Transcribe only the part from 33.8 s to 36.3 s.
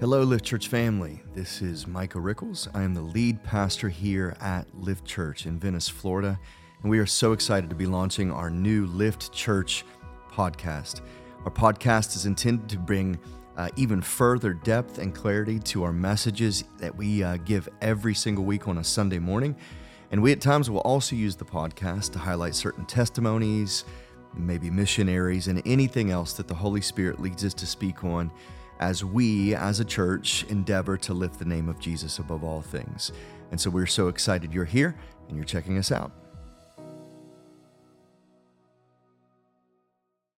so excited you're here and you're checking us out.